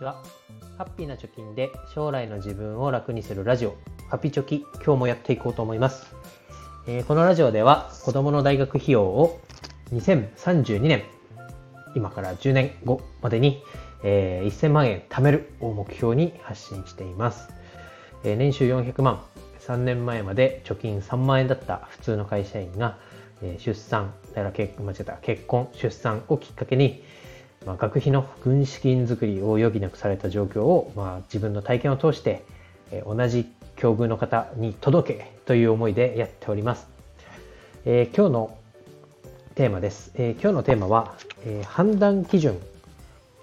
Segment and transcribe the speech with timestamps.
[0.00, 0.22] ちは。
[0.78, 3.76] ハッピーな貯金で将来の自分を楽にするラジオ、
[4.08, 6.14] ハピチョキ、今日もやっていこうと思います。
[6.86, 9.40] えーこのラジオでは子供の大学費用を
[9.92, 11.02] 2032年、
[11.94, 13.62] 今から10年後までに、
[14.02, 17.50] えー1000万円貯めるを目標に発信しています。
[18.24, 19.20] えー年収400万、
[19.60, 22.96] 3年前まで貯金3万円だった普通の会社員が、
[23.58, 27.04] 出産、だから結間違えた結婚、出産をきっかけに、
[27.66, 32.42] まあ、学費の軍資金作りを余儀なくされた状況を、まあ、自分の体験を通して、
[32.90, 33.46] え同じ
[33.76, 36.88] 境遇の方に届けという思いでやっております。
[37.84, 38.58] えー今日の
[39.54, 40.12] テーマです。
[40.14, 42.58] えー今日のテーマは、えー判断基準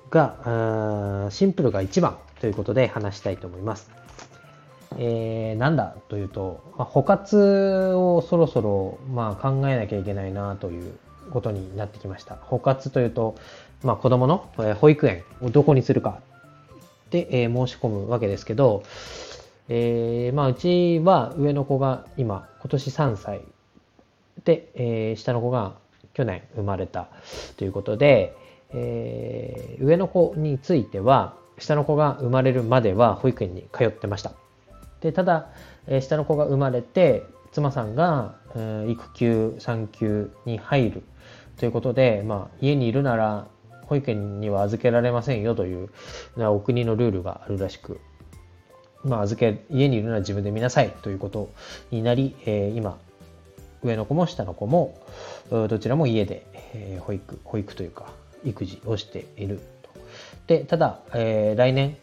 [0.10, 3.90] がシンプルが一番ということで話したいと思います。
[4.98, 10.98] えーなんだというと、まあ、補活をそろそろ、まあ、考えなきゃいけないなという
[11.32, 12.36] ことになってきました。
[12.36, 13.36] 補活というと、
[13.84, 16.20] まあ、子供の保育園をどこにするか
[17.12, 18.84] で、え申し込むわけですけど、
[19.70, 23.42] えーまあ、うちは上の子が今、今年3歳
[24.44, 25.74] で、えー下の子が
[26.14, 27.08] 去年生まれた
[27.58, 28.36] ということで、
[28.74, 34.32] えー上の子については、下の子が生まれるまでは保育園に通ってました。
[35.02, 35.50] でただ、
[35.86, 41.04] えー下の子が生まれて妻さんが、えー育休産休に入る
[41.58, 43.48] ということで、まあ、家にいるなら
[43.88, 45.90] 保育園には預けられませんよという
[46.38, 48.00] お国のルールがあるらしく、
[49.04, 51.50] まあ、預け家にいるなら自分で見なさいということ
[51.92, 52.98] になり、え今
[53.84, 54.98] 上の子も下の子も
[55.50, 58.12] どちらも家で、え保育保育というか
[58.44, 59.90] 育児をしていると
[60.48, 61.98] でただ、え来年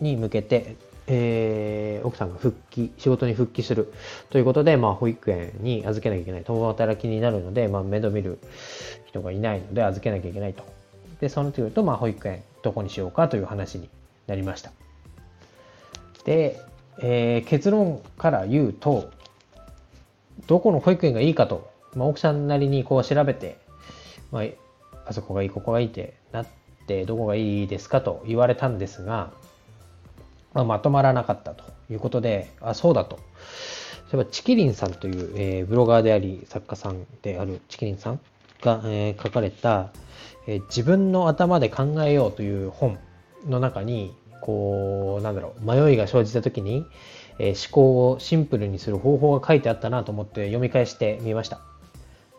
[0.00, 0.76] に向けて、
[1.06, 3.92] えー奥さんが復帰、仕事に復帰する
[4.30, 6.44] ということで、まあ、保育園に預けなきゃいけない。
[6.44, 8.38] 共働きになるので、まあ、面倒見る
[9.12, 10.64] 人がいないので、預けなきゃいけないと。
[11.20, 13.88] で、その時と、まあ、保育園どこにしようかという話に
[14.26, 14.72] なりました。
[16.24, 16.58] で、
[16.98, 19.10] えー結論から言うと、
[20.46, 23.58] どこの保育園がいいかと、まあ、奥さんなりにこう調べて、
[24.30, 24.44] まあ、
[25.06, 26.46] あそこがいい、ここがいいってなっ
[26.86, 29.32] て、どこがいいですかと言われたんですが、
[30.54, 33.16] まあ、まとまらなかったということで、あ、そうだと。
[34.12, 38.20] 例えば、チキリンさんという、えーブロガーであり、作家さんであるチキリンさん
[38.62, 39.90] が、えー書かれた、
[40.46, 42.98] えー自分の頭で考えようという本
[43.46, 46.86] の中に、こう、なんだろう、迷いが生じたときに、
[47.38, 51.60] え思考をシンプルにする方法が書いてあったなと思って読み返してみました。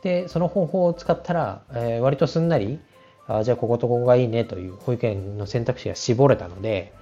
[0.02, 2.80] で、その方法を使ったら、え割とすんなり、
[3.28, 6.94] あじゃあこことここがいいねという保育園の選択肢が絞れたので、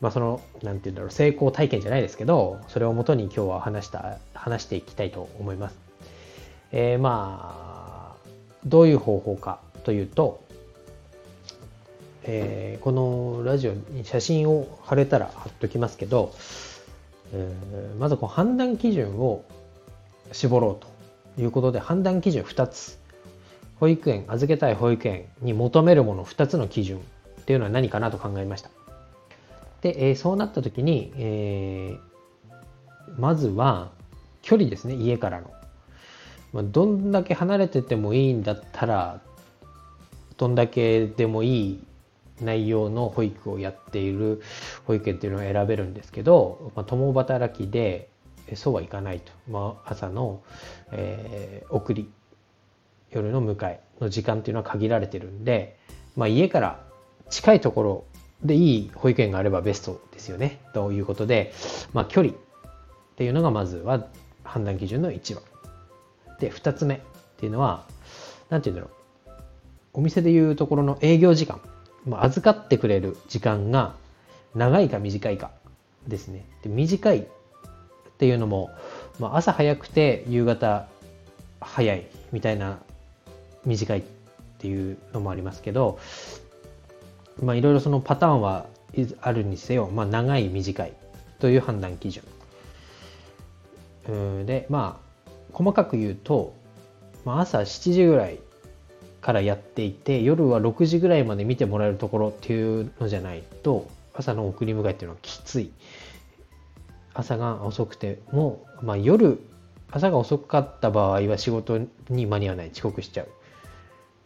[0.00, 5.78] まあその、なんて言うんだろう、成功体験じゃないですけど、それをもとに今日は話した、話していきたいと思います。
[6.72, 7.69] えーまあ、
[8.64, 10.42] どういう方法かというと、
[12.24, 16.34] えーこのラジオに写真を貼れたら貼っときますけど、
[17.32, 19.44] えーまずこう判断基準を
[20.32, 20.84] 絞ろう
[21.36, 22.98] ということで判断基準2つ。
[23.80, 28.70] 保育園預けたい保育園に求めるもの2つの基準っていうのは何かなと考えました。
[29.80, 32.10] で、えーそうなった時に、えー
[33.18, 33.90] まずは
[34.42, 35.50] 距離ですね家からの、
[36.52, 39.20] まあ、どんだけ離れててもいいんだったら
[40.36, 41.84] どんだけでもいい
[42.40, 44.42] 内容の保育をやっている
[44.86, 48.08] 保育園っていうのを選べるんですけど、まあ、共働きで
[48.54, 50.42] そうはいかないと、まあ、朝の、
[50.92, 52.10] えー送り
[53.10, 55.76] 夜の迎えの時間っていうのは限られてるんで、
[56.16, 56.80] まあ、家から
[57.28, 58.04] 近いところ
[58.44, 60.60] でいい保育園があればベストですよね。
[60.72, 61.52] ということで、
[61.92, 62.36] まあ、距離っ
[63.16, 64.06] ていうのがまずは
[64.44, 65.49] 判断基準の1番。
[66.40, 67.00] で2つ目っ
[67.38, 67.84] ていうのは
[68.48, 69.00] 何て言うんだろう。
[69.92, 71.60] お店でいうところの営業時間、
[72.06, 73.94] まあ、預かってくれる時間が
[74.54, 75.50] 長いか短いか
[76.06, 76.46] ですね。
[76.62, 77.22] で短いっ
[78.18, 78.70] ていうのも、
[79.18, 80.86] まあ、朝早くて夕方
[81.60, 82.78] 早いみたいな
[83.64, 84.02] 短いっ
[84.58, 85.98] ていうのもありますけど
[87.42, 88.66] まあいろいろそのパターンは
[89.20, 90.92] あるにせよ、まあ、長い短い
[91.38, 92.24] という判断基準。
[94.08, 95.09] うんでまあ
[95.52, 96.54] 細かく言うと、
[97.24, 98.38] まあ、朝7時ぐらい
[99.20, 105.72] からやっていて夜は6時ぐらいまで見てもらえるところっていうのじゃないと朝の送り迎えっていうのはきつい。
[107.12, 109.40] 朝が遅くても、まあ、夜
[109.90, 112.70] 朝が遅かった場合は仕事に間に合わない。
[112.70, 113.28] 遅刻しちゃう。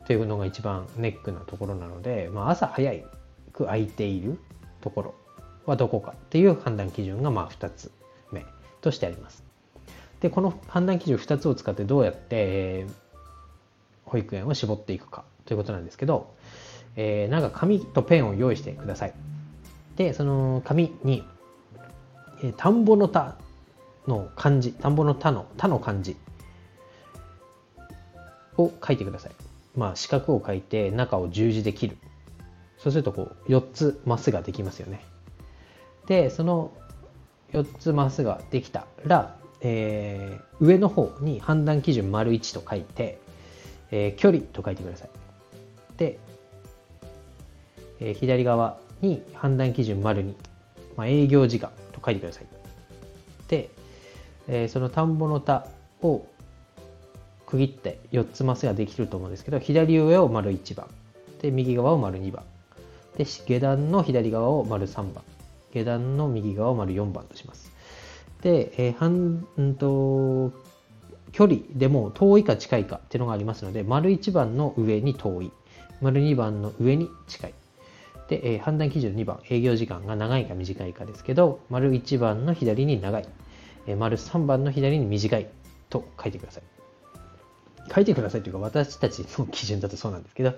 [0.06, 2.92] というのが一番ネックなところなので、まあ、朝早
[3.52, 4.38] く空いている
[4.82, 5.14] ところ
[5.64, 7.90] はどこかっていう判断基準がまあ2つ
[8.30, 8.44] 目
[8.82, 9.43] としてあります。
[10.20, 13.04] でこの判断基準2つを使ってどうやって、えー
[14.14, 16.34] 保育園を絞っていくかということなんですけど、
[16.96, 19.14] えー、なんか紙とペンを用意してください。
[19.96, 21.24] で、その紙に、
[22.42, 23.36] えー、田んぼの田
[24.06, 26.16] の漢字、田んぼの田の田の漢字
[28.56, 29.32] を書いてください。
[29.76, 31.98] まあ、四角を書いて中を十字で切る。
[32.78, 35.04] そうするとこう4つマスができますよね。
[36.06, 36.70] で、その
[37.52, 43.18] 4つマスができたら、えー、上の方に判断基準丸1と書いて、
[43.90, 45.08] えー、距離と書いてください。
[45.96, 46.18] で、
[47.98, 50.34] えー、左側に判断基準丸2、
[50.96, 52.46] まあ、営業時間と書いてください。
[53.48, 53.70] で、
[54.48, 55.66] えー、その田んぼの田
[56.02, 56.26] を
[57.46, 60.88] 区切って4つマスができると思うんですけど、左上を丸1番、
[61.40, 62.44] で、右側を丸2番、
[63.16, 65.24] で、下段の左側を丸3番、
[65.72, 67.73] 下段の右側を丸4番とします。
[68.44, 70.52] で、えー、半、うんと、
[71.32, 75.50] 距離でも遠いか近いかっていうのがありますので、丸1番の上に遠い、
[76.00, 77.54] 丸2番の上に近い。
[78.28, 83.28] で、えー、判断基準2番、営業時間が長いか短いかですけど、丸1番の左に長い、
[83.86, 85.48] えー、丸3番の左に短い
[85.88, 86.62] と書いてください。
[87.94, 90.52] 書いてくださいというか、私たちの基準だとそうなんですけど、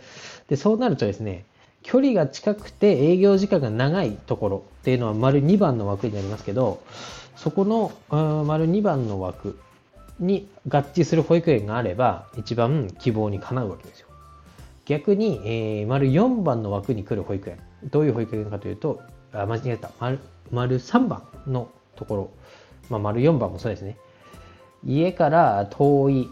[0.49, 1.44] で、そうなるとですね、
[1.83, 6.83] 距離が近くて営業時間が長いところっていうのは丸2番の枠になりますけど、
[7.37, 7.93] そこの
[8.44, 9.59] 丸2番の枠
[10.19, 14.09] に合致する保育園があれば、一番希望にかなうわけですよ。
[14.87, 17.59] 逆に、えー、丸4番の枠に来る保育園。
[17.91, 19.03] どういう保育園かというと、
[19.33, 20.19] あ間違えた丸。
[20.50, 22.31] 丸3番のところ。
[22.88, 23.97] まあ、丸4番もそうですね。
[24.85, 26.31] 家から遠い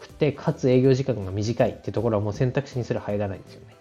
[0.00, 3.76] くて、かつ営業時間が短いってところはもう選択肢にすら入らないんですよね。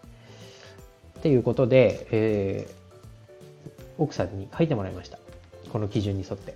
[1.20, 5.21] っていうことで、えー、奥さんに書いてもらいました。
[5.72, 6.56] この基準に沿って。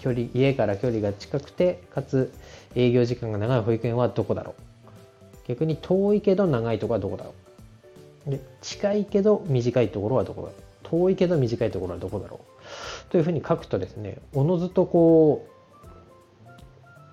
[0.00, 2.32] 距離、家から距離が近くて、かつ
[2.74, 4.66] 営業時間が長い保育園はどこだろう。
[5.48, 7.34] 逆に遠いけど長いところはどこだろ
[8.26, 8.30] う。
[8.30, 10.60] で近いけど短いところはどこだろう。
[10.82, 13.10] 遠いけど短いところはどこだろう。
[13.10, 15.56] というふうに書くとですねおのずとこう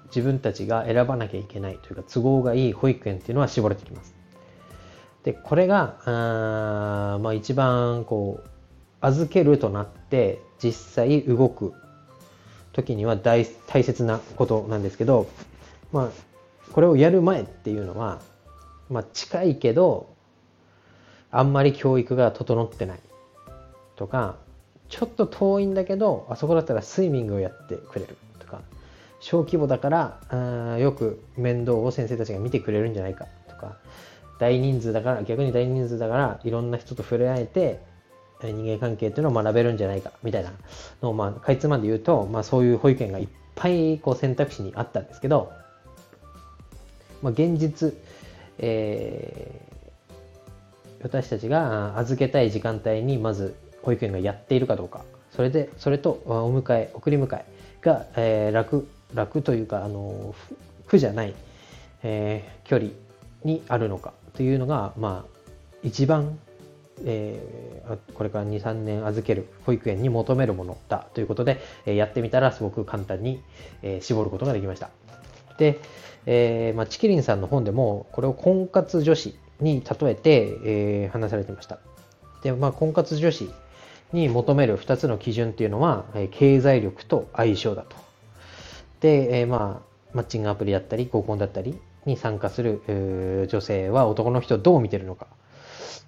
[0.08, 4.16] 自分たちが選ばなきゃいけないというか都合がいい保育園っていうのは絞れてきます。
[5.24, 8.50] でこれがあまあ一番こう
[9.00, 11.74] 預けるとなって実際動く
[12.72, 15.28] 時には大大切なことなんですけど
[15.92, 16.10] まあ
[16.72, 18.20] これをやる前っていうのは、
[18.90, 20.14] まあ、近いけど
[21.30, 23.00] あんまり教育が整ってない
[23.96, 24.38] とか
[24.90, 28.62] ちょっと遠いんだけどあそこだったらスイミングをやってくれるとか
[29.20, 33.78] 小規模だからあよく面倒を先生たちが見てくれるんじゃないかとか
[34.40, 37.80] 大人数だから逆に大人数だからいろんな人と触れ合えて
[38.52, 40.52] 人間関係っていうのを学べるんじゃないかみたいな
[41.02, 45.52] のをまあかいつまんで言うと、まあ、そういう保育園がいっぱいこう選択肢にあったんですけど
[47.24, 47.94] まあ、現実、
[48.60, 57.46] えー、私たちが預けたい時間帯にまず保育園がやっているかどうか、それで、それとお迎え、送り迎え
[57.82, 60.36] が、えー、楽、楽というか、あの、
[60.88, 61.34] 苦じゃない、
[62.04, 62.92] えー、距離
[63.46, 66.38] にあるのかというのが、まあ、一番、
[67.06, 73.42] えー、これから2、3年預ける保育園に求めるものだということで、えやってみたらすごく簡単に、
[73.82, 74.90] え絞ることができました。
[75.58, 75.80] で、
[76.26, 81.80] えー、まあ、チキリンさんの本でもこれを婚活女子に例えて、えー、話されてました。
[82.44, 83.50] で、まあ、婚活女子
[84.12, 87.96] に求める2つの基準っていうのは、え、経済力と相性だと。
[89.00, 95.28] で、え、まあ、マッチングアプリだったり合コンだったりに参加する女性は男の人をどう見てるのか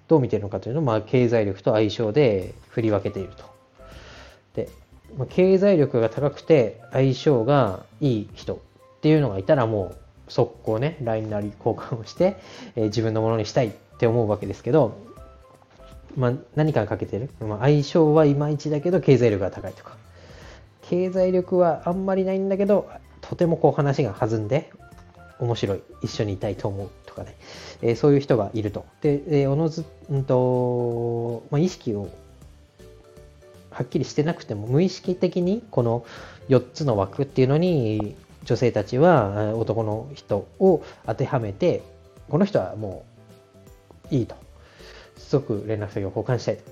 [0.08, 3.44] どう見てるのかというのを、まあ、経済力と相性で振り分けていると。
[4.54, 4.68] で、
[5.16, 8.58] まあ、経済力が高くて相性がいい人っ
[9.00, 12.36] ていうのがいたらもう速攻ね、LINE なり交換をして、
[12.74, 14.96] えー、自分のものにしたいって思うわけですけど、
[16.16, 19.96] まあ、何かがかけてる、まあ、相性はいまいちだけど経済力が高いとか。
[20.88, 22.88] 経済力はあんまりないんだけど
[23.20, 24.70] とてもこう話が弾んで
[25.38, 25.82] 面白い。
[26.02, 26.88] 一緒にいたいと思う。
[27.16, 27.34] かね、
[27.82, 32.08] えー、そういう人がいるとで、えー、おのず、んとまあ、意識を
[33.70, 36.04] はっきりしてなくても無意識的にこの
[36.48, 41.82] 4つの枠っていうのに女性たちは男の人を当てはめて、
[42.28, 43.04] この人はも
[44.10, 44.36] ういいと。
[45.18, 46.62] すごく連絡先を交換したいと。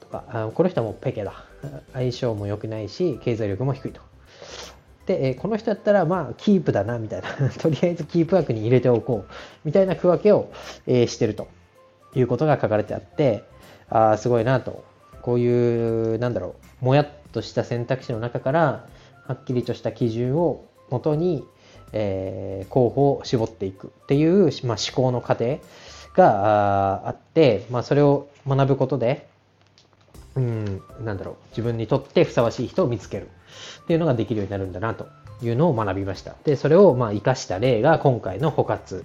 [0.00, 1.44] とか、この人はもうペケだ。
[1.92, 4.00] 相性も良くないし、経済力も低いと。
[5.06, 7.50] で、この人だったら、まあ、キープだな、みたいな。
[7.58, 9.32] とりあえずキープ枠に入れておこう。
[9.64, 10.50] みたいな区分けを、
[10.86, 11.48] えしてると
[12.14, 13.44] いうことが書かれてあって、
[13.88, 14.84] ああ、すごいなと。
[15.22, 18.86] こういう、なんだろう、もやっとした選択肢の中から、
[19.26, 21.44] はっきりとした基準をもとに、
[21.92, 25.58] えー、候補を絞っていくっていう、まあ、思考の過程
[26.14, 29.28] があって、まあ、それを学ぶことで、
[30.34, 33.28] うん、なんだろう、自分にとってふさわしい人を見つける
[33.80, 35.08] っていうのができるようになるんだなと
[35.42, 36.34] いうのを学びました。
[36.44, 39.04] で、それをまあ活かした例が今回の補活。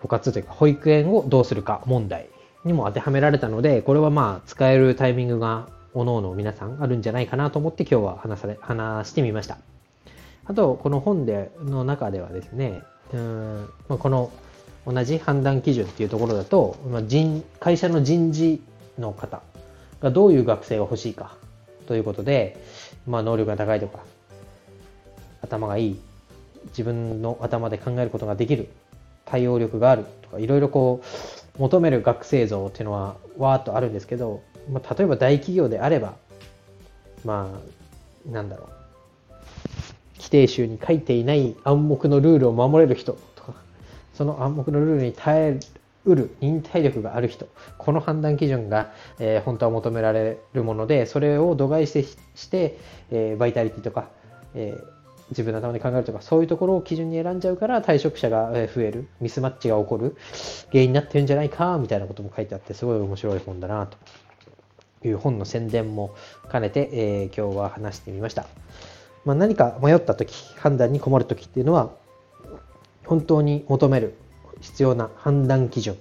[0.00, 2.28] 補活というか保育園をどうするか問題
[2.64, 9.58] にも当てはめられたので、これはまあ使えるタイミングが各々皆さんあるんじゃないかなと思って今日は話され、話してみました。
[10.44, 12.82] あと、この本での中ではですね、
[13.12, 14.30] うんまあ、この
[14.86, 18.62] 同じ判断基準っていうところだと、まあ、人会社の人事
[18.98, 19.42] の方
[20.00, 21.36] がどういう学生が欲しいか
[21.86, 22.62] ということで、
[23.06, 24.00] まあ、能力が高いとか、
[25.42, 26.00] 頭がいい、
[26.68, 28.68] 自分の頭で考えることができる、
[29.24, 31.02] 対応力があるとか、いろいろこ
[31.58, 36.14] う、求める学生像っていうのはわーっとあるんですけど、まあ、例えば大企業であれば、
[37.24, 37.50] ま
[38.28, 38.80] あ、なんだろう。
[40.16, 43.54] 規定集に書いていない暗黙のルールを守れる人とか、
[44.14, 45.60] その暗黙のルールに耐え
[46.04, 47.46] うる忍耐力がある人、
[47.78, 52.04] この判断基準が、えー、本当は求められるもので、それを度外視
[52.34, 52.78] して、
[53.10, 54.08] えー、バイタリティとか、
[54.54, 54.84] えー、
[55.30, 60.16] 自分の頭で考えるとか、そういうところを基準に選んじゃうから退職者が増える、ミスマッチが起こる
[60.70, 63.98] 原因になってるんじゃないか、みたいなことも書いてあって、すごい面白い本だな、と
[65.06, 66.14] いう本の宣伝も
[66.50, 68.46] 兼ねて、えー、今日は話してみました。
[69.24, 71.90] まあ、何か迷った時、判断に困る時っていうのは、
[73.04, 74.14] 本当に求める
[74.60, 75.96] 必要な判断基準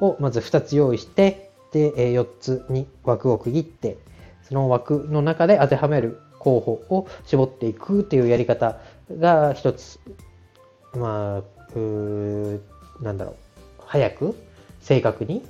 [0.00, 3.98] をまず2つ用意して、で、4つに枠を区切って、
[4.42, 8.78] その枠の中で当てはめる候補を絞っていくっていうやり方
[9.18, 10.00] が一つ、
[10.94, 11.42] ま
[11.74, 12.60] あ、う
[13.00, 13.34] なんだろう、
[13.86, 14.34] 早く、
[14.80, 15.42] 正確に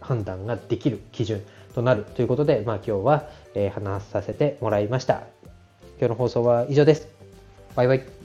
[0.00, 1.42] 判断ができる基準
[1.74, 5.24] となるということで、まあ今日は、え、話させてもらいました。
[5.98, 7.08] 今日の放送は以上です。
[7.74, 8.15] バイバイ。